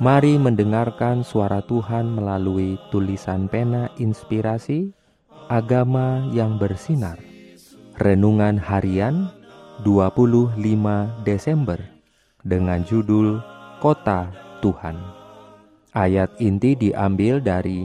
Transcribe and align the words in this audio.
Mari 0.00 0.40
mendengarkan 0.40 1.20
suara 1.20 1.60
Tuhan 1.60 2.16
melalui 2.16 2.80
tulisan 2.88 3.52
pena 3.52 3.92
inspirasi 4.00 4.96
Agama 5.44 6.24
yang 6.32 6.56
bersinar. 6.56 7.20
Renungan 8.00 8.56
harian 8.56 9.28
25 9.84 10.56
Desember 11.20 11.76
Dengan 12.40 12.80
judul 12.80 13.44
Kota 13.84 14.32
Tuhan. 14.64 14.96
Ayat 15.92 16.32
inti 16.40 16.80
diambil 16.80 17.44
dari 17.44 17.84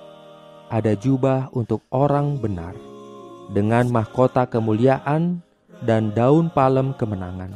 ada 0.73 0.97
jubah 0.97 1.53
untuk 1.53 1.85
orang 1.93 2.41
benar, 2.41 2.73
dengan 3.53 3.85
mahkota 3.93 4.49
kemuliaan 4.49 5.37
dan 5.85 6.09
daun 6.17 6.49
palem 6.49 6.89
kemenangan. 6.97 7.53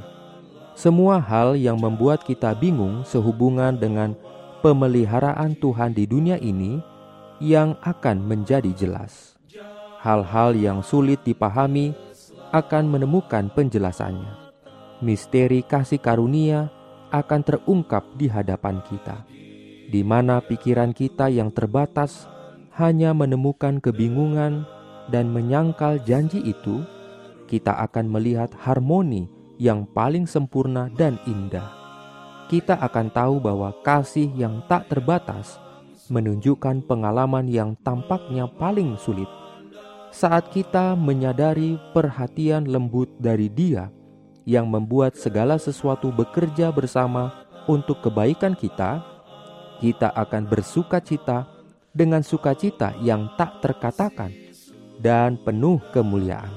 Semua 0.78 1.18
hal 1.18 1.58
yang 1.58 1.82
membuat 1.82 2.22
kita 2.22 2.54
bingung 2.54 3.02
sehubungan 3.02 3.74
dengan 3.74 4.14
pemeliharaan 4.62 5.58
Tuhan 5.58 5.98
di 5.98 6.06
dunia 6.06 6.38
ini 6.38 6.78
yang 7.42 7.74
akan 7.82 8.22
menjadi 8.22 8.70
jelas. 8.78 9.34
Hal-hal 9.98 10.54
yang 10.54 10.86
sulit 10.86 11.26
dipahami 11.26 11.98
akan 12.54 12.86
menemukan 12.86 13.50
penjelasannya 13.50 14.43
misteri 15.04 15.60
kasih 15.68 16.00
karunia 16.00 16.72
akan 17.12 17.42
terungkap 17.44 18.08
di 18.16 18.32
hadapan 18.32 18.80
kita, 18.88 19.28
di 19.92 20.02
mana 20.02 20.40
pikiran 20.40 20.96
kita 20.96 21.28
yang 21.28 21.52
terbatas 21.52 22.26
hanya 22.80 23.12
menemukan 23.14 23.78
kebingungan 23.84 24.66
dan 25.12 25.30
menyangkal 25.30 26.00
janji 26.02 26.42
itu, 26.42 26.82
kita 27.46 27.76
akan 27.86 28.10
melihat 28.10 28.50
harmoni 28.64 29.30
yang 29.62 29.86
paling 29.86 30.26
sempurna 30.26 30.90
dan 30.96 31.20
indah. 31.28 31.70
Kita 32.50 32.80
akan 32.82 33.12
tahu 33.14 33.44
bahwa 33.44 33.76
kasih 33.86 34.32
yang 34.34 34.66
tak 34.66 34.90
terbatas 34.90 35.62
menunjukkan 36.10 36.88
pengalaman 36.88 37.46
yang 37.52 37.78
tampaknya 37.86 38.50
paling 38.58 38.98
sulit 38.98 39.30
saat 40.14 40.54
kita 40.54 40.94
menyadari 40.94 41.82
perhatian 41.90 42.70
lembut 42.70 43.10
dari 43.18 43.50
Dia 43.50 43.90
yang 44.44 44.68
membuat 44.68 45.16
segala 45.16 45.56
sesuatu 45.56 46.12
bekerja 46.12 46.72
bersama 46.72 47.32
untuk 47.68 48.04
kebaikan 48.04 48.56
kita, 48.56 49.04
kita 49.80 50.12
akan 50.12 50.48
bersuka 50.48 51.00
cita 51.00 51.48
dengan 51.96 52.24
sukacita 52.26 52.96
yang 53.00 53.32
tak 53.40 53.64
terkatakan 53.64 54.32
dan 55.00 55.40
penuh 55.40 55.80
kemuliaan. 55.92 56.52